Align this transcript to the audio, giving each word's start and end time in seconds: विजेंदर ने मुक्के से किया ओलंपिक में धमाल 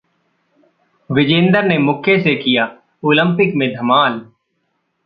विजेंदर 1.09 1.63
ने 1.63 1.77
मुक्के 1.77 2.17
से 2.23 2.35
किया 2.35 2.65
ओलंपिक 3.03 3.55
में 3.55 3.69
धमाल 3.71 4.19